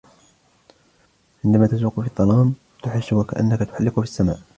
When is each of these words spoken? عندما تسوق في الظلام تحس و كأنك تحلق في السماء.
عندما 1.45 1.67
تسوق 1.67 1.99
في 1.99 2.07
الظلام 2.07 2.53
تحس 2.83 3.13
و 3.13 3.23
كأنك 3.23 3.59
تحلق 3.59 3.99
في 3.99 4.03
السماء. 4.05 4.39